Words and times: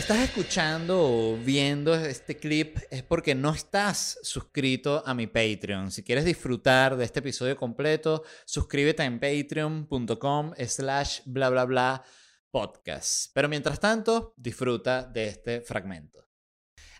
estás 0.00 0.20
escuchando 0.20 0.98
o 0.98 1.36
viendo 1.36 1.94
este 1.94 2.38
clip 2.38 2.78
es 2.90 3.02
porque 3.02 3.34
no 3.34 3.52
estás 3.52 4.18
suscrito 4.22 5.02
a 5.04 5.12
mi 5.12 5.26
Patreon. 5.26 5.90
Si 5.90 6.02
quieres 6.02 6.24
disfrutar 6.24 6.96
de 6.96 7.04
este 7.04 7.18
episodio 7.18 7.54
completo, 7.54 8.24
suscríbete 8.46 9.02
en 9.02 9.20
patreon.com 9.20 10.54
slash 10.66 11.20
bla 11.26 11.50
bla 11.50 11.66
bla 11.66 12.04
podcast. 12.50 13.30
Pero 13.34 13.50
mientras 13.50 13.78
tanto, 13.78 14.32
disfruta 14.38 15.02
de 15.02 15.28
este 15.28 15.60
fragmento. 15.60 16.29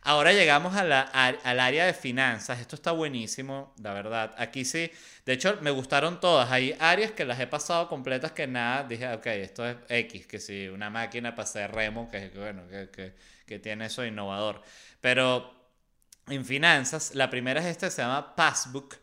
Ahora 0.02 0.32
llegamos 0.32 0.76
a 0.76 0.84
la, 0.84 1.02
al 1.02 1.60
área 1.60 1.84
de 1.84 1.92
finanzas. 1.92 2.58
Esto 2.58 2.74
está 2.76 2.92
buenísimo, 2.92 3.74
la 3.82 3.92
verdad. 3.92 4.34
Aquí 4.38 4.64
sí, 4.64 4.90
de 5.26 5.34
hecho, 5.34 5.58
me 5.60 5.70
gustaron 5.70 6.20
todas. 6.20 6.50
Hay 6.50 6.74
áreas 6.78 7.12
que 7.12 7.24
las 7.24 7.38
he 7.38 7.46
pasado 7.46 7.88
completas 7.88 8.32
que 8.32 8.46
nada. 8.46 8.84
Dije, 8.84 9.12
ok, 9.12 9.26
esto 9.26 9.68
es 9.68 9.76
X, 9.88 10.26
que 10.26 10.40
sí, 10.40 10.68
una 10.68 10.88
máquina 10.88 11.34
para 11.34 11.44
hacer 11.44 11.70
remo, 11.72 12.10
que, 12.10 12.30
bueno, 12.34 12.66
que, 12.68 12.88
que, 12.90 13.14
que 13.46 13.58
tiene 13.58 13.86
eso 13.86 14.04
innovador. 14.04 14.62
Pero 15.00 15.54
en 16.28 16.44
finanzas, 16.44 17.14
la 17.14 17.28
primera 17.28 17.60
es 17.60 17.66
esta, 17.66 17.90
se 17.90 18.02
llama 18.02 18.34
Passbook 18.34 18.96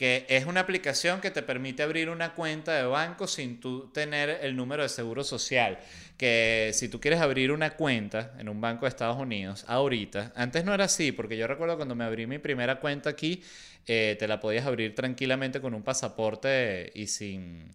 que 0.00 0.24
es 0.30 0.46
una 0.46 0.60
aplicación 0.60 1.20
que 1.20 1.30
te 1.30 1.42
permite 1.42 1.82
abrir 1.82 2.08
una 2.08 2.32
cuenta 2.32 2.72
de 2.72 2.84
banco 2.84 3.26
sin 3.26 3.60
tú 3.60 3.90
tener 3.92 4.38
el 4.40 4.56
número 4.56 4.82
de 4.82 4.88
seguro 4.88 5.22
social. 5.22 5.78
Que 6.16 6.70
si 6.72 6.88
tú 6.88 6.98
quieres 6.98 7.20
abrir 7.20 7.52
una 7.52 7.76
cuenta 7.76 8.32
en 8.38 8.48
un 8.48 8.62
banco 8.62 8.86
de 8.86 8.88
Estados 8.88 9.18
Unidos, 9.18 9.66
ahorita, 9.68 10.32
antes 10.34 10.64
no 10.64 10.72
era 10.72 10.84
así, 10.84 11.12
porque 11.12 11.36
yo 11.36 11.46
recuerdo 11.46 11.76
cuando 11.76 11.94
me 11.94 12.04
abrí 12.04 12.26
mi 12.26 12.38
primera 12.38 12.80
cuenta 12.80 13.10
aquí, 13.10 13.42
eh, 13.86 14.16
te 14.18 14.26
la 14.26 14.40
podías 14.40 14.64
abrir 14.64 14.94
tranquilamente 14.94 15.60
con 15.60 15.74
un 15.74 15.82
pasaporte 15.82 16.90
y 16.94 17.06
sin 17.06 17.68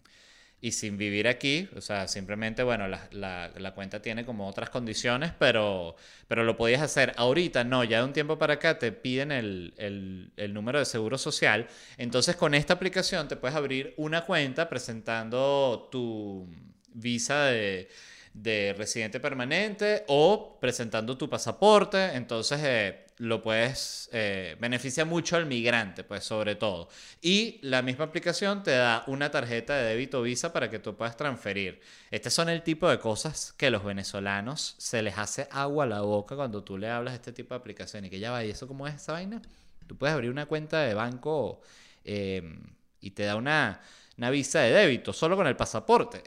y 0.60 0.72
sin 0.72 0.96
vivir 0.96 1.28
aquí, 1.28 1.68
o 1.76 1.80
sea, 1.80 2.08
simplemente, 2.08 2.62
bueno, 2.62 2.88
la, 2.88 3.08
la, 3.12 3.74
cuenta 3.74 4.00
tiene 4.00 4.24
como 4.24 4.48
otras 4.48 4.70
condiciones, 4.70 5.32
pero, 5.38 5.96
pero 6.28 6.44
lo 6.44 6.56
podías 6.56 6.80
hacer. 6.80 7.12
Ahorita 7.16 7.62
no, 7.62 7.84
ya 7.84 7.98
de 7.98 8.04
un 8.04 8.12
tiempo 8.12 8.38
para 8.38 8.54
acá 8.54 8.78
te 8.78 8.90
piden 8.90 9.32
el, 9.32 9.74
el, 9.76 10.32
el, 10.36 10.54
número 10.54 10.78
de 10.78 10.86
seguro 10.86 11.18
social. 11.18 11.68
Entonces 11.98 12.36
con 12.36 12.54
esta 12.54 12.74
aplicación 12.74 13.28
te 13.28 13.36
puedes 13.36 13.56
abrir 13.56 13.92
una 13.98 14.24
cuenta 14.24 14.68
presentando 14.68 15.88
tu 15.92 16.48
visa 16.94 17.44
de, 17.44 17.88
de 18.32 18.74
residente 18.78 19.20
permanente 19.20 20.04
o 20.08 20.58
presentando 20.60 21.18
tu 21.18 21.28
pasaporte. 21.28 22.14
Entonces... 22.14 22.60
Eh, 22.62 23.05
lo 23.18 23.40
puedes, 23.40 24.10
eh, 24.12 24.56
beneficia 24.60 25.04
mucho 25.04 25.36
al 25.36 25.46
migrante, 25.46 26.04
pues 26.04 26.24
sobre 26.24 26.54
todo. 26.54 26.88
Y 27.22 27.58
la 27.62 27.80
misma 27.82 28.04
aplicación 28.04 28.62
te 28.62 28.72
da 28.72 29.04
una 29.06 29.30
tarjeta 29.30 29.74
de 29.74 29.84
débito 29.84 30.22
Visa 30.22 30.52
para 30.52 30.68
que 30.68 30.78
tú 30.78 30.96
puedas 30.96 31.16
transferir. 31.16 31.80
Este 32.10 32.30
son 32.30 32.48
el 32.48 32.62
tipo 32.62 32.88
de 32.88 32.98
cosas 32.98 33.54
que 33.56 33.70
los 33.70 33.84
venezolanos 33.84 34.74
se 34.78 35.02
les 35.02 35.16
hace 35.16 35.48
agua 35.50 35.84
a 35.84 35.86
la 35.86 36.00
boca 36.02 36.36
cuando 36.36 36.62
tú 36.62 36.76
le 36.76 36.90
hablas 36.90 37.14
de 37.14 37.16
este 37.16 37.32
tipo 37.32 37.54
de 37.54 37.60
aplicación 37.60 38.04
y 38.04 38.10
que 38.10 38.18
ya 38.18 38.30
va, 38.30 38.44
¿y 38.44 38.50
eso 38.50 38.68
cómo 38.68 38.86
es 38.86 38.96
esa 38.96 39.12
vaina? 39.12 39.40
Tú 39.86 39.96
puedes 39.96 40.14
abrir 40.14 40.30
una 40.30 40.46
cuenta 40.46 40.80
de 40.82 40.92
banco 40.94 41.62
em, 42.04 42.60
y 43.00 43.12
te 43.12 43.22
da 43.24 43.36
una, 43.36 43.80
una 44.18 44.30
visa 44.30 44.60
de 44.60 44.72
débito 44.72 45.12
solo 45.12 45.36
con 45.36 45.46
el 45.46 45.56
pasaporte. 45.56 46.22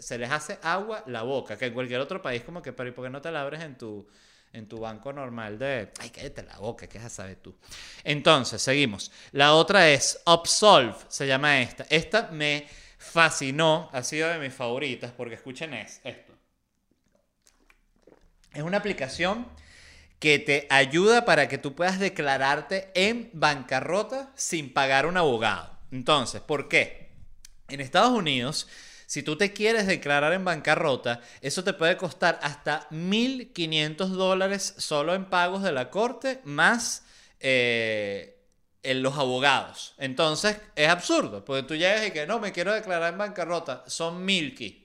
se 0.00 0.18
les 0.18 0.30
hace 0.30 0.58
agua 0.62 1.04
la 1.06 1.22
boca, 1.22 1.56
que 1.56 1.66
en 1.66 1.74
cualquier 1.74 2.00
otro 2.00 2.20
país 2.20 2.42
como 2.42 2.60
que, 2.60 2.72
pero 2.72 2.88
¿y 2.88 2.92
por 2.92 3.04
qué 3.04 3.10
no 3.10 3.22
te 3.22 3.30
la 3.30 3.42
abres 3.42 3.62
en 3.62 3.78
tu 3.78 4.06
en 4.54 4.68
tu 4.68 4.78
banco 4.78 5.12
normal 5.12 5.58
de... 5.58 5.90
Ay, 6.00 6.10
cállate 6.10 6.44
la 6.44 6.58
boca, 6.58 6.86
¿qué 6.86 7.00
sabes 7.10 7.42
tú? 7.42 7.54
Entonces, 8.04 8.62
seguimos. 8.62 9.10
La 9.32 9.54
otra 9.54 9.90
es 9.90 10.20
Upsolve, 10.24 10.94
se 11.08 11.26
llama 11.26 11.60
esta. 11.60 11.84
Esta 11.90 12.28
me 12.30 12.66
fascinó, 12.96 13.90
ha 13.92 14.02
sido 14.02 14.28
de 14.28 14.38
mis 14.38 14.54
favoritas, 14.54 15.12
porque 15.12 15.34
escuchen 15.34 15.74
esto. 15.74 16.32
Es 18.52 18.62
una 18.62 18.78
aplicación 18.78 19.46
que 20.20 20.38
te 20.38 20.66
ayuda 20.70 21.24
para 21.24 21.48
que 21.48 21.58
tú 21.58 21.74
puedas 21.74 21.98
declararte 21.98 22.90
en 22.94 23.30
bancarrota 23.32 24.32
sin 24.36 24.72
pagar 24.72 25.06
un 25.06 25.16
abogado. 25.16 25.76
Entonces, 25.90 26.40
¿por 26.40 26.68
qué? 26.68 27.10
En 27.68 27.80
Estados 27.80 28.12
Unidos 28.12 28.68
si 29.14 29.22
tú 29.22 29.36
te 29.36 29.52
quieres 29.52 29.86
declarar 29.86 30.32
en 30.32 30.44
bancarrota, 30.44 31.20
eso 31.40 31.62
te 31.62 31.72
puede 31.72 31.96
costar 31.96 32.40
hasta 32.42 32.88
1.500 32.90 34.08
dólares 34.08 34.74
solo 34.76 35.14
en 35.14 35.26
pagos 35.26 35.62
de 35.62 35.70
la 35.70 35.88
corte, 35.88 36.40
más 36.42 37.04
eh, 37.38 38.42
en 38.82 39.04
los 39.04 39.16
abogados. 39.16 39.94
Entonces, 39.98 40.56
es 40.74 40.88
absurdo, 40.88 41.44
porque 41.44 41.62
tú 41.62 41.76
llegas 41.76 42.08
y 42.08 42.10
que 42.10 42.26
no, 42.26 42.40
me 42.40 42.50
quiero 42.50 42.74
declarar 42.74 43.12
en 43.12 43.18
bancarrota, 43.20 43.84
son 43.86 44.26
1.000 44.26 44.84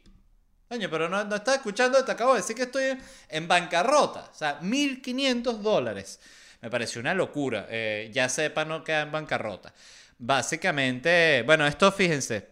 Coño, 0.67 0.91
pero 0.91 1.09
no, 1.09 1.23
no 1.23 1.35
estás 1.37 1.55
escuchando, 1.55 2.05
te 2.05 2.11
acabo 2.11 2.33
de 2.33 2.41
decir 2.41 2.55
que 2.55 2.61
estoy 2.61 2.99
en 3.29 3.47
bancarrota. 3.47 4.29
O 4.31 4.35
sea, 4.35 4.59
1.500 4.61 5.57
dólares. 5.57 6.19
Me 6.61 6.69
pareció 6.69 7.01
una 7.01 7.15
locura. 7.15 7.65
Eh, 7.67 8.11
ya 8.13 8.29
sepa, 8.29 8.63
no 8.63 8.83
queda 8.83 9.01
en 9.01 9.11
bancarrota. 9.11 9.73
Básicamente, 10.19 11.41
bueno, 11.47 11.65
esto 11.65 11.91
fíjense, 11.91 12.48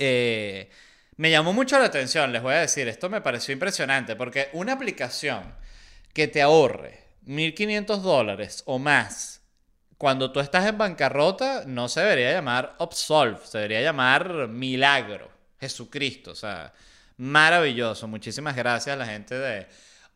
eh, 0.00 0.70
me 1.16 1.30
llamó 1.30 1.52
mucho 1.52 1.78
la 1.78 1.84
atención, 1.84 2.32
les 2.32 2.42
voy 2.42 2.54
a 2.54 2.60
decir, 2.60 2.88
esto 2.88 3.10
me 3.10 3.20
pareció 3.20 3.52
impresionante, 3.52 4.16
porque 4.16 4.48
una 4.54 4.72
aplicación 4.72 5.54
que 6.14 6.26
te 6.26 6.42
ahorre 6.42 7.04
1.500 7.26 7.98
dólares 7.98 8.62
o 8.66 8.78
más 8.78 9.42
cuando 9.98 10.32
tú 10.32 10.40
estás 10.40 10.66
en 10.66 10.78
bancarrota, 10.78 11.64
no 11.66 11.86
se 11.90 12.00
debería 12.00 12.32
llamar 12.32 12.74
Upsolve, 12.78 13.38
se 13.44 13.58
debería 13.58 13.82
llamar 13.82 14.48
Milagro, 14.48 15.30
Jesucristo, 15.60 16.30
o 16.30 16.34
sea, 16.34 16.72
maravilloso. 17.18 18.08
Muchísimas 18.08 18.56
gracias 18.56 18.94
a 18.94 18.98
la 18.98 19.04
gente 19.04 19.34
de 19.34 19.66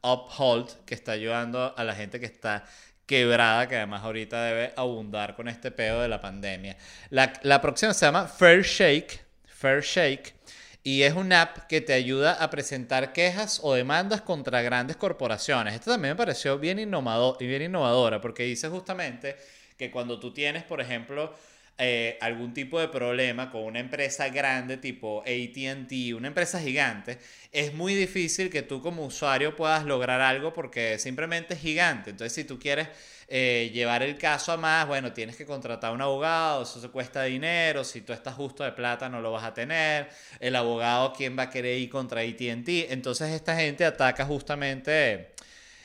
Uphold 0.00 0.86
que 0.86 0.94
está 0.94 1.12
ayudando 1.12 1.74
a 1.76 1.84
la 1.84 1.94
gente 1.94 2.18
que 2.18 2.24
está 2.24 2.64
quebrada, 3.04 3.68
que 3.68 3.76
además 3.76 4.02
ahorita 4.04 4.42
debe 4.42 4.72
abundar 4.74 5.36
con 5.36 5.48
este 5.48 5.70
pedo 5.70 6.00
de 6.00 6.08
la 6.08 6.22
pandemia. 6.22 6.78
La, 7.10 7.34
la 7.42 7.60
próxima 7.60 7.92
se 7.92 8.06
llama 8.06 8.26
Fair 8.26 8.62
Shake 8.62 9.23
Fair 9.54 9.82
Shake 9.82 10.34
y 10.82 11.02
es 11.02 11.14
una 11.14 11.40
app 11.42 11.66
que 11.66 11.80
te 11.80 11.94
ayuda 11.94 12.34
a 12.34 12.50
presentar 12.50 13.12
quejas 13.14 13.60
o 13.62 13.72
demandas 13.72 14.20
contra 14.20 14.60
grandes 14.60 14.96
corporaciones. 14.96 15.72
Esto 15.72 15.92
también 15.92 16.12
me 16.12 16.16
pareció 16.18 16.58
bien, 16.58 16.78
innovador, 16.78 17.38
bien 17.38 17.62
innovadora 17.62 18.20
porque 18.20 18.42
dice 18.42 18.68
justamente 18.68 19.36
que 19.78 19.90
cuando 19.90 20.20
tú 20.20 20.34
tienes, 20.34 20.62
por 20.64 20.82
ejemplo, 20.82 21.34
eh, 21.76 22.18
algún 22.20 22.54
tipo 22.54 22.78
de 22.78 22.86
problema 22.88 23.50
con 23.50 23.64
una 23.64 23.80
empresa 23.80 24.28
grande 24.28 24.76
tipo 24.76 25.22
ATT, 25.22 26.14
una 26.16 26.28
empresa 26.28 26.60
gigante, 26.60 27.18
es 27.50 27.74
muy 27.74 27.94
difícil 27.94 28.48
que 28.48 28.62
tú 28.62 28.80
como 28.80 29.04
usuario 29.04 29.56
puedas 29.56 29.84
lograr 29.84 30.20
algo 30.20 30.52
porque 30.52 30.98
simplemente 31.00 31.54
es 31.54 31.60
gigante. 31.60 32.10
Entonces, 32.10 32.32
si 32.32 32.44
tú 32.44 32.58
quieres 32.60 32.88
eh, 33.28 33.70
llevar 33.72 34.02
el 34.02 34.16
caso 34.18 34.52
a 34.52 34.56
más, 34.56 34.86
bueno, 34.86 35.12
tienes 35.12 35.36
que 35.36 35.46
contratar 35.46 35.90
a 35.90 35.94
un 35.94 36.02
abogado, 36.02 36.62
eso 36.62 36.80
se 36.80 36.88
cuesta 36.90 37.24
dinero, 37.24 37.82
si 37.82 38.02
tú 38.02 38.12
estás 38.12 38.34
justo 38.34 38.62
de 38.62 38.72
plata 38.72 39.08
no 39.08 39.20
lo 39.20 39.32
vas 39.32 39.44
a 39.44 39.54
tener, 39.54 40.08
el 40.40 40.54
abogado, 40.56 41.12
¿quién 41.12 41.36
va 41.38 41.44
a 41.44 41.50
querer 41.50 41.78
ir 41.78 41.90
contra 41.90 42.20
ATT? 42.20 42.68
Entonces 42.90 43.30
esta 43.32 43.56
gente 43.56 43.84
ataca 43.84 44.24
justamente 44.24 45.34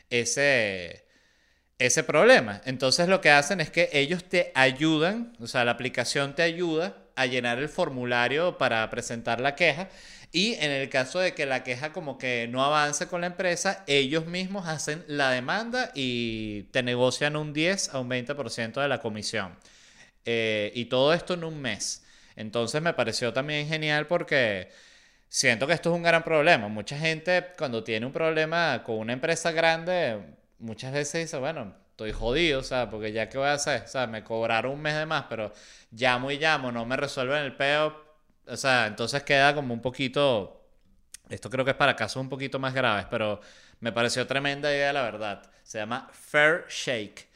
ese, 0.10 1.04
ese 1.80 2.04
problema. 2.04 2.62
Entonces 2.66 3.08
lo 3.08 3.22
que 3.22 3.32
hacen 3.32 3.62
es 3.62 3.72
que 3.72 3.90
ellos 3.94 4.26
te 4.26 4.52
ayudan, 4.54 5.36
o 5.40 5.48
sea, 5.48 5.66
la 5.66 5.72
aplicación 5.72 6.36
te 6.36 6.44
ayuda 6.44 6.98
a 7.16 7.26
llenar 7.26 7.58
el 7.58 7.70
formulario 7.70 8.58
para 8.58 8.90
presentar 8.90 9.42
la 9.42 9.56
queja 9.56 9.90
y 10.32 10.54
en 10.56 10.72
el 10.72 10.90
caso 10.90 11.20
de 11.20 11.34
que 11.34 11.46
la 11.46 11.64
queja 11.64 11.92
como 11.92 12.18
que 12.18 12.48
no 12.50 12.64
avance 12.64 13.08
con 13.08 13.22
la 13.22 13.28
empresa, 13.28 13.84
ellos 13.88 14.28
mismos 14.28 14.68
hacen 14.68 15.04
la 15.08 15.32
demanda 15.32 15.92
y 15.96 16.64
te 16.72 16.84
negocian 16.84 17.36
un 17.36 17.52
10 17.54 17.96
a 17.96 18.00
un 18.00 18.10
20% 18.10 18.82
de 18.82 18.88
la 18.88 19.00
comisión. 19.02 19.56
Eh, 20.26 20.72
y 20.76 20.86
todo 20.86 21.14
esto 21.14 21.34
en 21.34 21.44
un 21.44 21.60
mes. 21.62 22.04
Entonces 22.36 22.82
me 22.82 22.94
pareció 22.94 23.34
también 23.34 23.68
genial 23.68 24.08
porque 24.08 24.70
siento 25.30 25.66
que 25.68 25.74
esto 25.74 25.90
es 25.92 25.96
un 25.96 26.04
gran 26.04 26.24
problema. 26.24 26.68
Mucha 26.68 26.98
gente 26.98 27.48
cuando 27.58 27.84
tiene 27.84 28.06
un 28.06 28.14
problema 28.14 28.84
con 28.84 28.98
una 28.98 29.14
empresa 29.14 29.52
grande, 29.52 30.20
muchas 30.60 30.94
veces 30.94 31.26
dice, 31.26 31.38
bueno, 31.38 31.76
estoy 31.92 32.12
jodido, 32.12 32.60
o 32.60 32.64
sea, 32.64 32.90
porque 32.90 33.12
ya 33.12 33.30
qué 33.30 33.38
voy 33.38 33.48
a 33.48 33.54
hacer, 33.54 33.84
o 33.84 33.88
sea, 33.88 34.08
me 34.08 34.24
cobraron 34.24 34.74
un 34.74 34.82
mes 34.82 34.96
de 34.96 35.06
más, 35.06 35.26
pero 35.30 35.52
llamo 35.92 36.32
y 36.32 36.38
llamo, 36.38 36.72
no 36.72 36.86
me 36.86 36.96
resuelven 36.96 37.44
el 37.44 37.56
peo, 37.56 38.10
o 38.48 38.58
sea, 38.58 38.88
entonces 38.88 39.24
queda 39.24 39.54
como 39.56 39.74
un 39.74 39.82
poquito. 39.82 40.56
Esto 41.30 41.50
creo 41.50 41.64
que 41.64 41.72
es 41.72 41.78
para 41.78 41.96
casos 41.96 42.22
un 42.22 42.30
poquito 42.30 42.58
más 42.58 42.74
graves, 42.74 43.06
pero 43.10 43.40
me 43.80 43.92
pareció 43.92 44.26
tremenda 44.26 44.72
idea, 44.72 44.92
la 44.94 45.04
verdad. 45.04 45.44
Se 45.64 45.78
llama 45.78 46.10
Fair 46.12 46.66
Shake. 46.70 47.28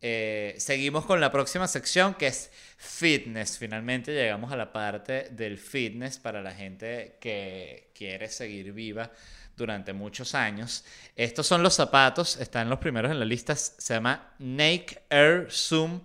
Eh, 0.00 0.54
seguimos 0.58 1.04
con 1.04 1.20
la 1.20 1.30
próxima 1.30 1.68
sección 1.68 2.14
que 2.14 2.28
es 2.28 2.50
fitness. 2.76 3.58
Finalmente 3.58 4.12
llegamos 4.14 4.52
a 4.52 4.56
la 4.56 4.72
parte 4.72 5.28
del 5.30 5.58
fitness 5.58 6.18
para 6.18 6.42
la 6.42 6.52
gente 6.52 7.18
que 7.20 7.90
quiere 7.94 8.28
seguir 8.28 8.72
viva 8.72 9.10
durante 9.56 9.92
muchos 9.92 10.34
años. 10.34 10.84
Estos 11.14 11.46
son 11.46 11.62
los 11.62 11.74
zapatos, 11.74 12.36
están 12.36 12.68
los 12.68 12.78
primeros 12.78 13.10
en 13.10 13.18
la 13.18 13.24
lista. 13.24 13.54
Se 13.56 13.94
llama 13.94 14.34
Nike 14.38 15.02
Air 15.10 15.48
Zoom 15.50 16.00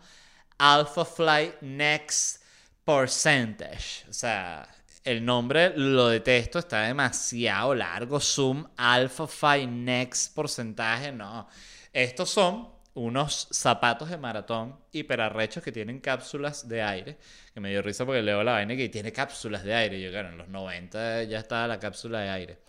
Alpha 0.58 1.06
Fly 1.06 1.54
Next 1.62 2.44
percentage. 2.86 4.06
O 4.10 4.14
sea, 4.14 4.68
el 5.04 5.26
nombre 5.26 5.74
lo 5.76 6.08
detesto, 6.10 6.60
está 6.60 6.84
demasiado 6.84 7.74
largo. 7.76 8.20
Zoom 8.20 8.68
Alpha 8.78 9.28
Phi 9.28 9.68
Next 9.68 10.34
porcentaje, 10.36 11.12
no. 11.12 11.48
Estos 11.92 12.30
son 12.30 12.70
unos 12.94 13.48
zapatos 13.52 14.10
de 14.10 14.18
maratón 14.18 14.78
hiperarrechos 14.92 15.64
que 15.64 15.72
tienen 15.72 16.00
cápsulas 16.00 16.68
de 16.68 16.82
aire. 16.82 17.18
Que 17.54 17.60
me 17.60 17.70
dio 17.70 17.82
risa 17.82 18.06
porque 18.06 18.22
leo 18.22 18.44
la 18.44 18.54
vaina 18.54 18.76
que 18.76 18.90
tiene 18.90 19.12
cápsulas 19.12 19.64
de 19.64 19.74
aire. 19.74 20.02
Yo, 20.02 20.12
claro, 20.12 20.30
en 20.30 20.38
los 20.38 20.48
90 20.48 21.24
ya 21.24 21.40
estaba 21.40 21.68
la 21.68 21.80
cápsula 21.80 22.20
de 22.20 22.30
aire. 22.30 22.60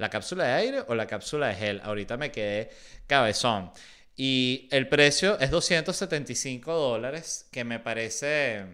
¿La 0.00 0.08
cápsula 0.08 0.44
de 0.44 0.52
aire 0.54 0.84
o 0.88 0.94
la 0.94 1.06
cápsula 1.06 1.48
de 1.48 1.56
gel? 1.56 1.80
Ahorita 1.84 2.16
me 2.16 2.32
quedé 2.32 2.70
cabezón. 3.06 3.70
Y 4.16 4.66
el 4.70 4.88
precio 4.88 5.38
es 5.38 5.50
275 5.50 6.72
dólares, 6.72 7.46
que 7.52 7.64
me 7.64 7.80
parece 7.80 8.64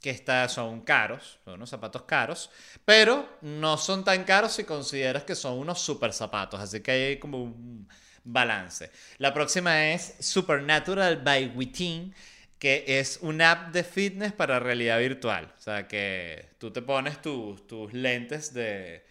que 0.00 0.10
está, 0.10 0.48
son 0.48 0.82
caros, 0.82 1.40
son 1.44 1.54
unos 1.54 1.68
zapatos 1.68 2.02
caros, 2.02 2.48
pero 2.84 3.28
no 3.40 3.76
son 3.76 4.04
tan 4.04 4.22
caros 4.22 4.52
si 4.52 4.62
consideras 4.62 5.24
que 5.24 5.34
son 5.34 5.58
unos 5.58 5.80
super 5.80 6.12
zapatos, 6.12 6.60
así 6.60 6.80
que 6.80 6.92
hay 6.92 7.18
como 7.18 7.42
un 7.42 7.88
balance. 8.22 8.92
La 9.16 9.34
próxima 9.34 9.88
es 9.88 10.14
Supernatural 10.20 11.16
by 11.16 11.54
Within, 11.56 12.14
que 12.58 12.84
es 12.86 13.18
una 13.22 13.52
app 13.52 13.72
de 13.72 13.84
fitness 13.84 14.32
para 14.32 14.58
realidad 14.58 14.98
virtual, 14.98 15.52
o 15.56 15.60
sea 15.60 15.86
que 15.86 16.46
tú 16.58 16.72
te 16.72 16.82
pones 16.82 17.22
tus, 17.22 17.66
tus 17.66 17.92
lentes 17.92 18.52
de, 18.52 19.04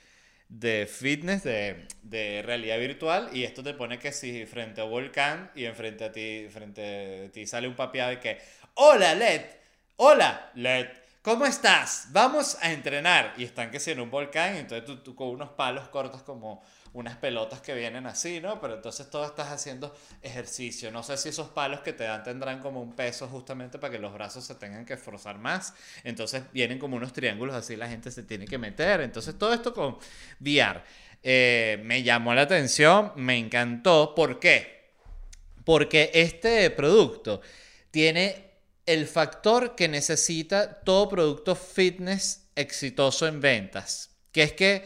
de 0.50 0.86
fitness, 0.86 1.44
de, 1.44 1.88
de, 2.04 2.42
realidad 2.42 2.78
virtual, 2.80 3.30
y 3.34 3.44
esto 3.44 3.64
te 3.64 3.74
pone 3.74 4.00
que 4.00 4.12
si 4.12 4.46
frente 4.46 4.82
a 4.82 4.84
un 4.84 4.92
volcán 4.92 5.52
y 5.56 5.66
enfrente 5.66 6.06
a 6.06 6.12
ti, 6.12 6.48
frente 6.52 7.28
a 7.28 7.32
ti 7.32 7.48
sale 7.48 7.68
un 7.68 7.76
papeado 7.76 8.12
y 8.14 8.18
que, 8.18 8.38
hola 8.76 9.16
LED, 9.16 9.42
Hola, 10.00 10.52
Led. 10.54 10.90
¿Cómo 11.24 11.48
estás? 11.48 12.10
Vamos 12.12 12.56
a 12.62 12.72
entrenar. 12.72 13.34
Y 13.36 13.46
están 13.46 13.72
que 13.72 13.80
si 13.80 13.90
en 13.90 14.00
un 14.00 14.12
volcán, 14.12 14.56
y 14.56 14.60
entonces 14.60 14.86
tú, 14.86 14.98
tú, 14.98 15.16
con 15.16 15.30
unos 15.30 15.50
palos 15.50 15.90
cortas 15.90 16.22
como 16.22 16.64
unas 16.94 17.18
pelotas 17.18 17.62
que 17.62 17.74
vienen 17.74 18.06
así, 18.07 18.39
¿no? 18.39 18.60
Pero 18.60 18.75
entonces 18.75 19.10
todo 19.10 19.25
estás 19.25 19.50
haciendo 19.50 19.95
ejercicio. 20.22 20.92
No 20.92 21.04
sé 21.04 21.18
si 21.18 21.30
esos 21.30 21.50
palos 21.50 21.81
que 21.81 21.94
te 21.94 22.04
dan 22.04 22.24
tendrán 22.24 22.60
como 22.60 22.81
un 22.81 22.95
peso 22.95 23.28
justamente 23.28 23.80
para 23.80 23.92
que 23.92 24.00
los 24.00 24.13
brazos 24.13 24.45
se 24.45 24.56
tengan 24.56 24.86
que 24.86 24.94
esforzar 24.94 25.38
más. 25.38 25.74
Entonces 26.04 26.44
vienen 26.54 26.80
como 26.80 26.95
unos 26.98 27.13
triángulos 27.13 27.56
así, 27.56 27.75
la 27.75 27.88
gente 27.88 28.12
se 28.12 28.24
tiene 28.24 28.45
que 28.45 28.57
meter. 28.57 29.01
Entonces 29.01 29.38
todo 29.38 29.54
esto 29.54 29.74
con 29.74 29.98
VR. 30.39 30.81
Eh, 31.24 31.81
me 31.84 32.04
llamó 32.04 32.34
la 32.34 32.44
atención, 32.44 33.12
me 33.16 33.38
encantó. 33.38 34.13
¿Por 34.16 34.40
qué? 34.40 34.92
Porque 35.63 36.12
este 36.13 36.69
producto 36.72 37.42
tiene 37.92 38.48
el 38.86 39.06
factor 39.06 39.75
que 39.75 39.88
necesita 39.88 40.80
todo 40.81 41.10
producto 41.10 41.56
fitness 41.56 42.48
exitoso 42.56 43.28
en 43.28 43.42
ventas, 43.42 44.12
que 44.31 44.44
es 44.44 44.54
que 44.54 44.86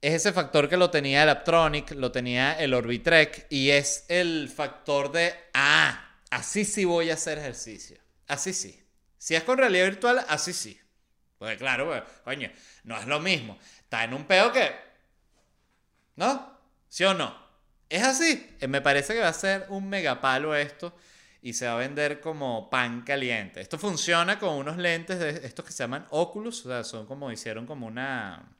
es 0.00 0.14
ese 0.14 0.32
factor 0.32 0.68
que 0.68 0.76
lo 0.76 0.90
tenía 0.90 1.24
el 1.24 1.28
Aptronic, 1.28 1.92
lo 1.92 2.12
tenía 2.12 2.58
el 2.58 2.74
Orbitrek 2.74 3.46
y 3.50 3.70
es 3.70 4.04
el 4.08 4.48
factor 4.48 5.10
de, 5.10 5.34
ah, 5.54 6.16
así 6.30 6.64
sí 6.64 6.84
voy 6.84 7.10
a 7.10 7.14
hacer 7.14 7.38
ejercicio, 7.38 7.98
así 8.28 8.52
sí. 8.52 8.84
Si 9.18 9.34
es 9.34 9.42
con 9.42 9.58
realidad 9.58 9.86
virtual, 9.86 10.24
así 10.28 10.52
sí. 10.52 10.80
Pues 11.38 11.58
claro, 11.58 12.04
coño, 12.24 12.50
no 12.84 12.98
es 12.98 13.06
lo 13.06 13.20
mismo. 13.20 13.58
Está 13.80 14.04
en 14.04 14.14
un 14.14 14.24
peo 14.24 14.52
que... 14.52 14.72
¿No? 16.16 16.58
¿Sí 16.88 17.04
o 17.04 17.14
no? 17.14 17.36
Es 17.88 18.02
así. 18.02 18.56
Eh, 18.60 18.68
me 18.68 18.80
parece 18.80 19.14
que 19.14 19.20
va 19.20 19.28
a 19.28 19.32
ser 19.32 19.66
un 19.68 19.88
megapalo 19.88 20.54
esto 20.54 20.94
y 21.42 21.52
se 21.52 21.66
va 21.66 21.74
a 21.74 21.78
vender 21.78 22.20
como 22.20 22.68
pan 22.70 23.02
caliente. 23.02 23.60
Esto 23.60 23.78
funciona 23.78 24.38
con 24.38 24.54
unos 24.54 24.76
lentes 24.76 25.18
de 25.18 25.30
estos 25.46 25.64
que 25.64 25.72
se 25.72 25.84
llaman 25.84 26.06
Oculus, 26.10 26.66
o 26.66 26.68
sea, 26.68 26.84
son 26.84 27.06
como 27.06 27.30
hicieron 27.30 27.66
como 27.66 27.86
una 27.86 28.56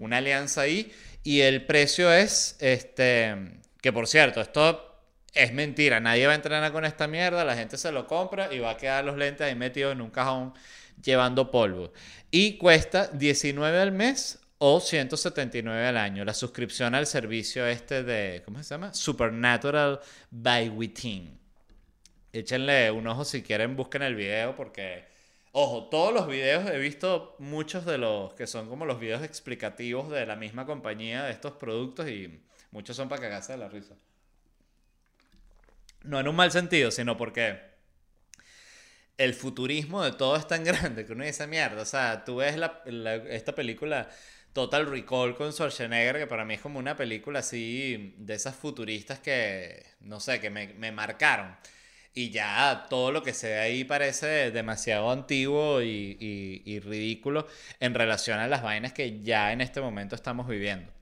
una 0.00 0.16
alianza 0.16 0.62
ahí 0.62 0.92
y 1.22 1.42
el 1.42 1.64
precio 1.64 2.12
es 2.12 2.56
este 2.58 3.60
que 3.80 3.92
por 3.92 4.06
cierto, 4.06 4.40
esto 4.40 4.86
es 5.32 5.52
mentira, 5.52 6.00
nadie 6.00 6.26
va 6.26 6.32
a 6.32 6.36
entrenar 6.36 6.72
con 6.72 6.84
esta 6.84 7.06
mierda, 7.06 7.44
la 7.44 7.56
gente 7.56 7.78
se 7.78 7.92
lo 7.92 8.06
compra 8.06 8.52
y 8.52 8.58
va 8.58 8.70
a 8.70 8.76
quedar 8.76 9.04
los 9.04 9.16
lentes 9.16 9.46
ahí 9.46 9.54
metidos 9.54 9.92
en 9.92 10.00
un 10.00 10.10
cajón 10.10 10.52
llevando 11.02 11.50
polvo. 11.50 11.92
Y 12.30 12.58
cuesta 12.58 13.08
19 13.08 13.78
al 13.78 13.92
mes 13.92 14.38
o 14.58 14.80
179 14.80 15.86
al 15.86 15.96
año. 15.96 16.24
La 16.24 16.34
suscripción 16.34 16.94
al 16.94 17.06
servicio 17.06 17.66
este 17.66 18.02
de, 18.02 18.42
¿cómo 18.44 18.62
se 18.62 18.74
llama? 18.74 18.92
Supernatural 18.92 20.00
by 20.30 20.68
Within. 20.68 21.38
Échenle 22.32 22.90
un 22.90 23.06
ojo 23.06 23.24
si 23.24 23.42
quieren, 23.42 23.74
busquen 23.74 24.02
el 24.02 24.14
video 24.14 24.54
porque, 24.54 25.04
ojo, 25.52 25.88
todos 25.88 26.14
los 26.14 26.26
videos 26.26 26.68
he 26.70 26.78
visto 26.78 27.36
muchos 27.38 27.84
de 27.84 27.98
los 27.98 28.34
que 28.34 28.46
son 28.46 28.68
como 28.68 28.84
los 28.84 29.00
videos 29.00 29.22
explicativos 29.22 30.10
de 30.10 30.26
la 30.26 30.36
misma 30.36 30.66
compañía 30.66 31.24
de 31.24 31.32
estos 31.32 31.52
productos 31.52 32.08
y 32.08 32.42
muchos 32.70 32.96
son 32.96 33.08
para 33.08 33.22
cagarse 33.22 33.52
de 33.52 33.58
la 33.58 33.68
risa. 33.68 33.94
No 36.02 36.18
en 36.18 36.28
un 36.28 36.36
mal 36.36 36.50
sentido, 36.50 36.90
sino 36.90 37.16
porque 37.16 37.60
el 39.18 39.34
futurismo 39.34 40.02
de 40.02 40.12
todo 40.12 40.36
es 40.36 40.46
tan 40.46 40.64
grande 40.64 41.04
que 41.04 41.12
uno 41.12 41.24
dice 41.24 41.46
mierda. 41.46 41.82
O 41.82 41.86
sea, 41.86 42.24
tú 42.24 42.36
ves 42.36 42.56
esta 43.28 43.54
película 43.54 44.08
Total 44.52 44.86
Recall 44.86 45.36
con 45.36 45.52
Schwarzenegger, 45.52 46.18
que 46.18 46.26
para 46.26 46.44
mí 46.44 46.54
es 46.54 46.60
como 46.60 46.78
una 46.78 46.96
película 46.96 47.40
así 47.40 48.14
de 48.18 48.34
esas 48.34 48.56
futuristas 48.56 49.20
que, 49.20 49.84
no 50.00 50.20
sé, 50.20 50.40
que 50.40 50.50
me 50.50 50.92
marcaron. 50.92 51.56
Y 52.12 52.30
ya 52.30 52.86
todo 52.90 53.12
lo 53.12 53.22
que 53.22 53.32
se 53.32 53.48
ve 53.48 53.58
ahí 53.58 53.84
parece 53.84 54.50
demasiado 54.50 55.10
antiguo 55.10 55.80
y, 55.80 56.80
ridículo 56.84 57.46
en 57.78 57.94
relación 57.94 58.40
a 58.40 58.48
las 58.48 58.62
vainas 58.62 58.92
que 58.92 59.20
ya 59.20 59.52
en 59.52 59.60
este 59.60 59.80
momento 59.80 60.16
estamos 60.16 60.48
viviendo. 60.48 60.92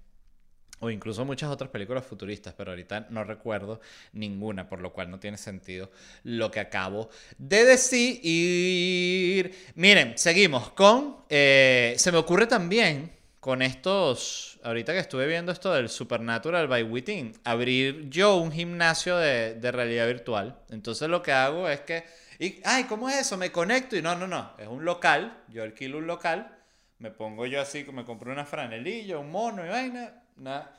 O 0.81 0.91
incluso 0.91 1.25
muchas 1.25 1.51
otras 1.51 1.71
películas 1.71 2.05
futuristas, 2.05 2.55
pero 2.57 2.71
ahorita 2.71 3.09
no 3.11 3.25
recuerdo 3.25 3.81
ninguna, 4.13 4.69
por 4.69 4.81
lo 4.81 4.93
cual 4.93 5.11
no 5.11 5.19
tiene 5.19 5.37
sentido 5.37 5.91
lo 6.23 6.51
que 6.53 6.61
acabo 6.61 7.09
de 7.37 7.65
decir. 7.65 9.53
Miren, 9.75 10.17
seguimos 10.17 10.71
con... 10.71 11.25
Eh, 11.29 11.95
se 11.97 12.13
me 12.13 12.19
ocurre 12.19 12.47
también 12.47 13.18
con 13.41 13.63
estos, 13.63 14.59
ahorita 14.65 14.93
que 14.93 14.99
estuve 14.99 15.27
viendo 15.27 15.53
esto 15.53 15.73
del 15.73 15.89
Supernatural 15.89 16.67
by 16.67 16.83
Within, 16.83 17.35
abrir 17.45 18.09
yo 18.11 18.37
un 18.37 18.51
gimnasio 18.51 19.17
de, 19.17 19.55
de, 19.55 19.73
realidad 19.73 20.07
virtual. 20.07 20.59
Entonces 20.71 21.09
lo 21.09 21.23
que 21.23 21.33
hago 21.33 21.69
es 21.69 21.81
que, 21.83 22.05
y, 22.41 22.61
ay, 22.65 22.85
¿cómo 22.85 23.09
es 23.09 23.17
eso? 23.17 23.37
Me 23.37 23.53
conecto 23.53 23.97
y 23.97 24.03
no, 24.03 24.17
no, 24.17 24.27
no, 24.27 24.55
es 24.59 24.67
un 24.67 24.85
local, 24.85 25.45
yo 25.49 25.63
alquilo 25.63 25.99
un 25.99 26.07
local, 26.07 26.59
me 26.99 27.11
pongo 27.11 27.47
yo 27.47 27.61
así, 27.61 27.85
me 27.93 28.05
compro 28.05 28.33
una 28.33 28.45
franelilla, 28.45 29.19
un 29.19 29.31
mono 29.31 29.65
y 29.65 29.69
vaina, 29.69 30.23
una 30.37 30.71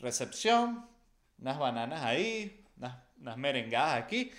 recepción, 0.00 0.86
unas 1.38 1.58
bananas 1.58 2.02
ahí, 2.02 2.64
unas, 2.76 2.96
unas 3.20 3.36
merengadas 3.36 4.02
aquí, 4.02 4.32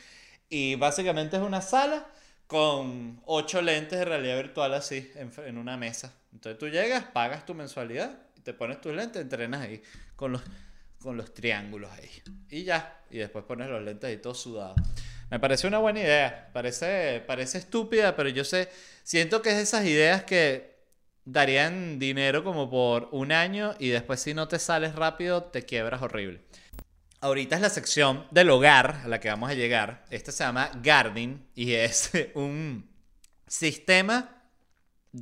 y 0.49 0.75
básicamente 0.75 1.37
es 1.37 1.41
una 1.41 1.61
sala 1.61 2.07
con 2.45 3.21
ocho 3.25 3.61
lentes 3.61 3.99
de 3.99 4.05
realidad 4.05 4.37
virtual 4.37 4.73
así 4.73 5.11
en, 5.15 5.31
en 5.45 5.57
una 5.57 5.77
mesa. 5.77 6.13
Entonces 6.37 6.59
tú 6.59 6.67
llegas, 6.67 7.03
pagas 7.05 7.47
tu 7.47 7.55
mensualidad, 7.55 8.15
te 8.43 8.53
pones 8.53 8.79
tus 8.79 8.93
lentes, 8.93 9.23
entrenas 9.23 9.61
ahí 9.61 9.81
con 10.15 10.33
los, 10.33 10.43
con 11.01 11.17
los 11.17 11.33
triángulos 11.33 11.91
ahí. 11.93 12.11
Y 12.51 12.63
ya, 12.63 13.01
y 13.09 13.17
después 13.17 13.43
pones 13.43 13.67
los 13.71 13.81
lentes 13.83 14.07
ahí 14.07 14.17
todo 14.17 14.35
sudado. 14.35 14.75
Me 15.31 15.39
parece 15.39 15.65
una 15.65 15.79
buena 15.79 15.99
idea, 15.99 16.51
parece, 16.53 17.23
parece 17.25 17.57
estúpida, 17.57 18.15
pero 18.15 18.29
yo 18.29 18.43
sé, 18.43 18.69
siento 19.01 19.41
que 19.41 19.49
es 19.49 19.57
esas 19.57 19.85
ideas 19.85 20.25
que 20.25 20.77
darían 21.25 21.97
dinero 21.97 22.43
como 22.43 22.69
por 22.69 23.09
un 23.13 23.31
año 23.31 23.73
y 23.79 23.89
después 23.89 24.19
si 24.19 24.35
no 24.35 24.47
te 24.47 24.59
sales 24.59 24.93
rápido 24.93 25.45
te 25.45 25.63
quiebras 25.63 26.03
horrible. 26.03 26.41
Ahorita 27.19 27.55
es 27.55 27.61
la 27.63 27.71
sección 27.71 28.27
del 28.29 28.51
hogar 28.51 29.01
a 29.03 29.07
la 29.07 29.19
que 29.19 29.29
vamos 29.29 29.49
a 29.49 29.55
llegar. 29.55 30.05
Esta 30.11 30.31
se 30.31 30.43
llama 30.43 30.69
Garden 30.83 31.47
y 31.55 31.73
es 31.73 32.11
un 32.35 32.87
sistema 33.47 34.36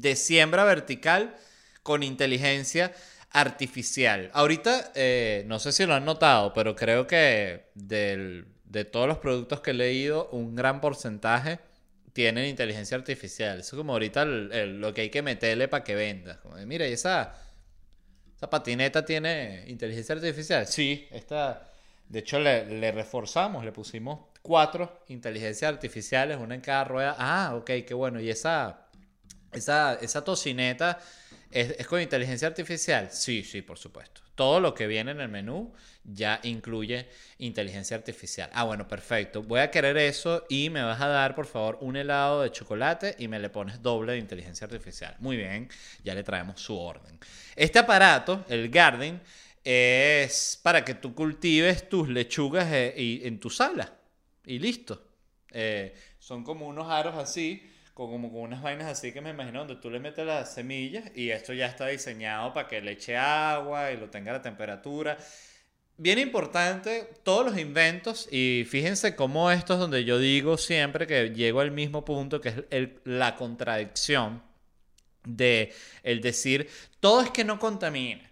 de 0.02 0.16
siembra 0.16 0.64
vertical 0.66 1.36
con 1.84 2.04
inteligencia 2.04 2.92
artificial. 3.32 4.30
Ahorita, 4.34 4.92
eh, 4.96 5.44
no 5.48 5.60
sé 5.60 5.72
si 5.72 5.86
lo 5.86 5.94
han 5.94 6.06
notado, 6.06 6.54
pero 6.54 6.76
creo 6.76 7.06
que 7.08 7.66
de 7.76 8.86
todos 8.86 9.08
los 9.08 9.18
productos 9.20 9.62
que 9.62 9.72
he 9.72 9.74
leído, 9.74 10.30
un 10.32 10.56
gran 10.56 10.82
porcentaje 10.82 11.60
tienen 12.14 12.46
inteligencia 12.46 12.98
artificial. 12.98 13.60
Eso 13.60 13.76
es 13.76 13.78
como 13.78 13.94
ahorita 13.94 14.26
lo 14.26 14.94
que 14.94 15.02
hay 15.02 15.10
que 15.10 15.22
meterle 15.22 15.68
para 15.68 15.84
que 15.84 15.96
venda. 15.96 16.40
Como 16.42 16.56
mira, 16.66 16.88
¿y 16.88 16.94
esa, 16.94 17.36
esa 18.36 18.50
patineta 18.50 19.04
tiene 19.04 19.66
inteligencia 19.68 20.16
artificial? 20.16 20.68
Sí, 20.68 21.08
esta... 21.12 21.70
De 22.08 22.20
hecho, 22.20 22.40
le, 22.40 22.66
le 22.68 22.92
reforzamos, 22.92 23.66
le 23.66 23.72
pusimos 23.72 24.28
cuatro 24.44 25.02
inteligencias 25.08 25.68
artificiales, 25.74 26.38
una 26.38 26.54
en 26.54 26.62
cada 26.62 26.84
rueda. 26.84 27.16
Ah, 27.18 27.56
ok, 27.56 27.72
qué 27.86 27.96
bueno. 27.96 28.22
Y 28.22 28.30
esa 28.30 28.85
esa, 29.56 29.96
esa 29.96 30.24
tocineta 30.24 31.00
¿Es, 31.56 31.88
con 31.88 32.02
inteligencia 32.02 32.50
artificial? 32.50 33.10
Sí, 33.12 33.42
sí, 33.44 33.62
por 33.62 33.78
supuesto. 33.78 34.22
Todo 34.36 34.60
lo 34.60 34.74
que 34.74 34.88
viene 34.88 35.12
en 35.12 35.22
el 35.22 35.30
menú 35.30 35.74
ya 36.04 36.42
incluye 36.44 37.08
inteligencia 37.38 37.96
artificial. 37.96 38.50
Ah, 38.54 38.66
bueno, 38.66 38.88
perfecto. 38.90 39.42
Voy 39.42 39.62
a 39.62 39.72
querer 39.72 39.96
eso 39.96 40.46
y 40.50 40.70
me 40.70 40.84
vas 40.84 41.00
a 41.00 41.08
dar, 41.08 41.34
por 41.34 41.46
favor, 41.46 41.78
un 41.80 41.96
helado 41.96 42.42
de 42.42 42.52
chocolate 42.52 43.16
y 43.20 43.30
me 43.30 43.40
le 43.40 43.50
pones 43.50 43.82
doble 43.82 44.12
de 44.12 44.18
inteligencia 44.18 44.66
artificial. 44.66 45.16
Muy 45.20 45.38
bien, 45.38 45.70
ya 46.04 46.14
le 46.14 46.24
traemos 46.24 46.60
su 46.60 46.78
orden. 46.78 47.18
Este 47.56 47.80
aparato, 47.80 48.44
el 48.50 48.70
Garden, 48.70 49.22
es 49.64 50.60
para 50.62 50.84
que 50.84 50.96
tú 50.96 51.16
cultives 51.16 51.88
tus 51.88 52.10
lechugas 52.10 52.68
eh, 52.70 53.22
en 53.24 53.40
tu 53.40 53.50
sala. 53.50 53.94
Y 54.46 54.60
listo. 54.60 55.02
Eh, 55.52 55.96
son 56.20 56.44
como 56.44 56.68
unos 56.68 56.92
aros 56.92 57.16
así, 57.16 57.64
con- 57.96 58.12
como 58.12 58.32
con 58.32 58.42
unas 58.42 58.62
vainas 58.62 58.88
así 58.92 59.12
que 59.14 59.22
me 59.22 59.32
imagino 59.32 59.60
donde 59.60 59.78
tú 59.78 59.90
le 59.90 60.00
metes 60.00 60.26
las 60.26 60.54
semillas 60.54 61.12
y 61.16 61.32
esto 61.32 61.54
ya 61.54 61.68
está 61.68 61.88
diseñado 61.88 62.54
para 62.54 62.68
que 62.68 62.82
le 62.82 62.92
eche 62.92 63.18
agua 63.18 63.92
y 63.92 63.98
lo 63.98 64.10
tenga 64.12 64.34
la 64.34 64.42
temperatura. 64.44 65.18
Bien 65.98 66.20
importante, 66.20 67.10
todos 67.24 67.46
los 67.46 67.58
inventos, 67.58 68.28
y 68.32 68.66
fíjense 68.70 69.16
cómo 69.16 69.50
esto 69.50 69.74
es 69.76 69.80
donde 69.80 70.04
yo 70.04 70.20
digo 70.20 70.58
siempre 70.58 71.08
que 71.08 71.30
llego 71.30 71.62
al 71.62 71.72
mismo 71.72 72.04
punto, 72.06 72.42
que 72.42 72.50
es 72.50 72.56
el- 72.70 73.00
la 73.06 73.36
contradicción 73.38 74.44
de 75.24 75.74
el 76.04 76.22
decir, 76.22 76.70
todo 77.00 77.22
es 77.22 77.32
que 77.32 77.44
no 77.46 77.60
contamina, 77.60 78.30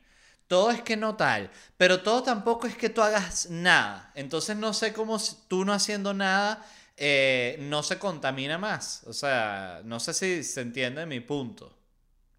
todo 0.48 0.72
es 0.72 0.82
que 0.82 0.98
no 0.98 1.16
tal, 1.16 1.50
pero 1.78 2.02
todo 2.02 2.24
tampoco 2.24 2.68
es 2.68 2.76
que 2.78 2.90
tú 2.90 3.02
hagas 3.02 3.50
nada. 3.50 4.12
Entonces 4.16 4.58
no 4.58 4.74
sé 4.74 4.94
cómo 4.94 5.18
tú 5.48 5.66
no 5.66 5.74
haciendo 5.74 6.14
nada 6.14 6.66
eh, 6.98 7.58
no 7.60 7.84
se 7.84 8.00
contamina 8.00 8.58
más. 8.58 9.04
O 9.06 9.14
sea, 9.14 9.82
no 9.84 10.00
sé 10.00 10.14
si 10.14 10.44
se 10.44 10.62
entiende 10.62 11.06
mi 11.06 11.20
punto. 11.20 11.76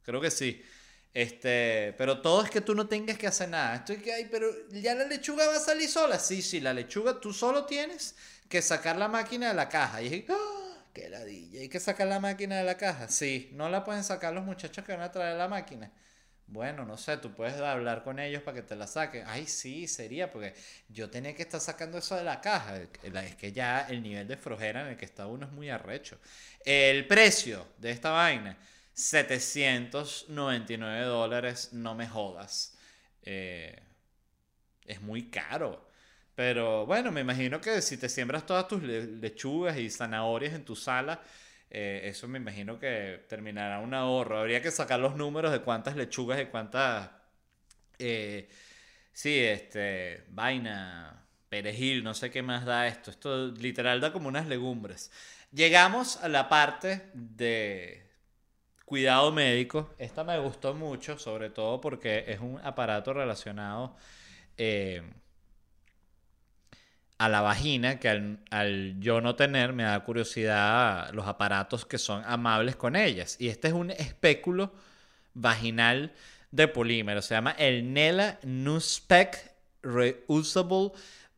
Creo 0.02 0.20
que 0.20 0.30
sí. 0.30 0.62
Este, 1.12 1.94
pero 1.96 2.20
todo 2.20 2.42
es 2.42 2.50
que 2.50 2.60
tú 2.60 2.74
no 2.74 2.88
tengas 2.88 3.16
que 3.16 3.26
hacer 3.26 3.48
nada. 3.48 3.76
Estoy 3.76 3.98
que, 3.98 4.12
ay, 4.12 4.28
pero 4.30 4.48
ya 4.70 4.94
la 4.94 5.04
lechuga 5.04 5.46
va 5.46 5.56
a 5.56 5.60
salir 5.60 5.88
sola. 5.88 6.18
Sí, 6.18 6.42
sí, 6.42 6.60
la 6.60 6.74
lechuga 6.74 7.20
tú 7.20 7.32
solo 7.32 7.64
tienes 7.66 8.16
que 8.48 8.60
sacar 8.62 8.96
la 8.96 9.08
máquina 9.08 9.48
de 9.48 9.54
la 9.54 9.68
caja. 9.68 10.02
Y 10.02 10.08
dije, 10.08 10.26
¡ah! 10.30 10.84
¡Qué 10.92 11.08
ladilla! 11.08 11.60
Hay 11.60 11.68
que 11.68 11.80
sacar 11.80 12.08
la 12.08 12.20
máquina 12.20 12.56
de 12.58 12.64
la 12.64 12.76
caja. 12.76 13.08
Sí, 13.08 13.50
no 13.52 13.68
la 13.68 13.84
pueden 13.84 14.04
sacar 14.04 14.34
los 14.34 14.44
muchachos 14.44 14.84
que 14.84 14.92
van 14.92 15.02
a 15.02 15.12
traer 15.12 15.36
la 15.36 15.48
máquina. 15.48 15.90
Bueno, 16.46 16.84
no 16.84 16.96
sé, 16.98 17.16
tú 17.16 17.34
puedes 17.34 17.54
hablar 17.60 18.04
con 18.04 18.18
ellos 18.18 18.42
para 18.42 18.56
que 18.56 18.62
te 18.62 18.76
la 18.76 18.86
saquen. 18.86 19.24
Ay, 19.26 19.46
sí, 19.46 19.88
sería, 19.88 20.30
porque 20.30 20.54
yo 20.88 21.10
tenía 21.10 21.34
que 21.34 21.42
estar 21.42 21.60
sacando 21.60 21.98
eso 21.98 22.16
de 22.16 22.22
la 22.24 22.40
caja. 22.40 22.76
Es 23.02 23.34
que 23.36 23.52
ya 23.52 23.86
el 23.88 24.02
nivel 24.02 24.28
de 24.28 24.36
flojera 24.36 24.82
en 24.82 24.88
el 24.88 24.96
que 24.96 25.06
está 25.06 25.26
uno 25.26 25.46
es 25.46 25.52
muy 25.52 25.70
arrecho. 25.70 26.18
El 26.64 27.06
precio 27.06 27.66
de 27.78 27.90
esta 27.90 28.10
vaina, 28.10 28.56
799 28.92 31.04
dólares, 31.06 31.72
no 31.72 31.94
me 31.94 32.06
jodas. 32.08 32.76
Eh, 33.22 33.74
es 34.86 35.00
muy 35.02 35.30
caro. 35.30 35.88
Pero 36.34 36.84
bueno, 36.86 37.12
me 37.12 37.20
imagino 37.20 37.60
que 37.60 37.80
si 37.80 37.96
te 37.96 38.08
siembras 38.08 38.44
todas 38.46 38.66
tus 38.68 38.82
le- 38.82 39.06
lechugas 39.06 39.76
y 39.78 39.88
zanahorias 39.90 40.52
en 40.54 40.64
tu 40.64 40.74
sala, 40.76 41.22
eh, 41.70 42.02
eso 42.04 42.28
me 42.28 42.38
imagino 42.38 42.78
que 42.78 43.24
terminará 43.28 43.80
un 43.80 43.94
ahorro. 43.94 44.38
Habría 44.38 44.62
que 44.62 44.70
sacar 44.70 45.00
los 45.00 45.16
números 45.16 45.52
de 45.52 45.60
cuántas 45.60 45.96
lechugas 45.96 46.40
y 46.40 46.46
cuántas... 46.46 47.10
eh, 47.98 48.48
sí, 49.12 49.40
este... 49.40 50.24
Vaina, 50.30 51.26
perejil, 51.48 52.04
no 52.04 52.14
sé 52.14 52.30
qué 52.30 52.42
más 52.42 52.64
da 52.64 52.86
esto. 52.86 53.10
Esto 53.10 53.48
literal 53.52 54.00
da 54.00 54.12
como 54.12 54.28
unas 54.28 54.46
legumbres. 54.46 55.10
Llegamos 55.52 56.16
a 56.18 56.28
la 56.28 56.48
parte 56.48 57.10
de 57.14 58.10
cuidado 58.84 59.32
médico. 59.32 59.94
Esta 59.98 60.24
me 60.24 60.38
gustó 60.38 60.74
mucho, 60.74 61.18
sobre 61.18 61.50
todo 61.50 61.80
porque 61.80 62.24
es 62.28 62.40
un 62.40 62.60
aparato 62.64 63.12
relacionado... 63.14 63.96
eh, 64.56 65.02
a 67.18 67.28
la 67.28 67.40
vagina, 67.40 68.00
que 68.00 68.08
al, 68.08 68.38
al 68.50 68.96
yo 69.00 69.20
no 69.20 69.36
tener 69.36 69.72
me 69.72 69.84
da 69.84 70.00
curiosidad 70.00 71.12
los 71.12 71.26
aparatos 71.26 71.86
que 71.86 71.98
son 71.98 72.22
amables 72.26 72.76
con 72.76 72.96
ellas. 72.96 73.36
Y 73.38 73.48
este 73.48 73.68
es 73.68 73.74
un 73.74 73.90
espéculo 73.90 74.72
vaginal 75.34 76.12
de 76.50 76.68
polímero. 76.68 77.22
Se 77.22 77.34
llama 77.34 77.52
el 77.52 77.92
Nela 77.92 78.38
Nuspec 78.42 79.52
Reusable 79.82 80.92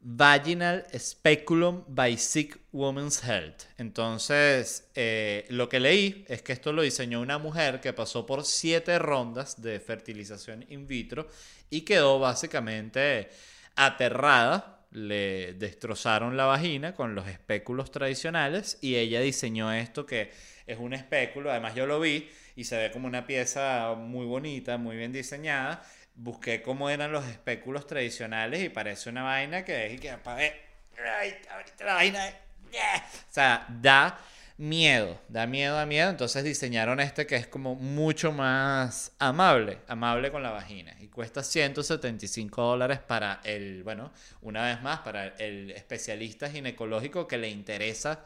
Vaginal 0.08 0.86
Speculum 0.96 1.82
by 1.88 2.16
Sick 2.16 2.60
Women's 2.70 3.24
Health. 3.24 3.64
Entonces, 3.76 4.88
eh, 4.94 5.46
lo 5.48 5.68
que 5.68 5.80
leí 5.80 6.24
es 6.28 6.42
que 6.42 6.52
esto 6.52 6.72
lo 6.72 6.82
diseñó 6.82 7.20
una 7.20 7.38
mujer 7.38 7.80
que 7.80 7.92
pasó 7.92 8.24
por 8.24 8.44
siete 8.44 9.00
rondas 9.00 9.60
de 9.60 9.80
fertilización 9.80 10.64
in 10.68 10.86
vitro 10.86 11.26
y 11.70 11.80
quedó 11.80 12.20
básicamente 12.20 13.30
aterrada 13.74 14.75
le 14.90 15.54
destrozaron 15.54 16.36
la 16.36 16.44
vagina 16.44 16.94
con 16.94 17.14
los 17.14 17.28
espéculos 17.28 17.90
tradicionales 17.90 18.78
y 18.80 18.96
ella 18.96 19.20
diseñó 19.20 19.72
esto 19.72 20.06
que 20.06 20.30
es 20.66 20.78
un 20.78 20.94
espéculo, 20.94 21.50
además 21.50 21.74
yo 21.74 21.86
lo 21.86 22.00
vi 22.00 22.30
y 22.56 22.64
se 22.64 22.76
ve 22.76 22.90
como 22.90 23.06
una 23.06 23.26
pieza 23.26 23.94
muy 23.96 24.26
bonita, 24.26 24.78
muy 24.78 24.96
bien 24.96 25.12
diseñada. 25.12 25.82
Busqué 26.14 26.62
cómo 26.62 26.88
eran 26.88 27.12
los 27.12 27.26
espéculos 27.26 27.86
tradicionales 27.86 28.64
y 28.64 28.68
parece 28.70 29.10
una 29.10 29.22
vaina 29.22 29.64
que 29.64 29.86
es 29.86 29.94
y 29.94 29.98
que 29.98 30.10
ay, 30.10 31.34
ahorita 31.50 31.84
la 31.84 31.94
vaina, 31.94 32.30
yeah. 32.72 32.96
o 33.30 33.32
sea, 33.32 33.66
da 33.68 34.18
miedo, 34.58 35.20
da 35.28 35.46
miedo, 35.46 35.76
da 35.76 35.86
miedo. 35.86 36.10
Entonces 36.10 36.44
diseñaron 36.44 37.00
este 37.00 37.26
que 37.26 37.36
es 37.36 37.46
como 37.46 37.74
mucho 37.74 38.32
más 38.32 39.12
amable, 39.18 39.78
amable 39.88 40.30
con 40.30 40.42
la 40.42 40.50
vagina. 40.50 40.96
Y 41.00 41.08
cuesta 41.08 41.42
175 41.42 42.62
dólares 42.62 42.98
para 43.00 43.40
el, 43.44 43.82
bueno, 43.82 44.12
una 44.42 44.64
vez 44.64 44.82
más, 44.82 45.00
para 45.00 45.28
el 45.38 45.70
especialista 45.70 46.50
ginecológico 46.50 47.26
que 47.26 47.38
le 47.38 47.48
interesa 47.48 48.24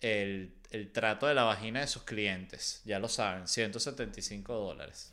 el, 0.00 0.54
el 0.70 0.92
trato 0.92 1.26
de 1.26 1.34
la 1.34 1.44
vagina 1.44 1.80
de 1.80 1.86
sus 1.86 2.02
clientes. 2.02 2.82
Ya 2.84 2.98
lo 2.98 3.08
saben, 3.08 3.48
175 3.48 4.54
dólares. 4.54 5.12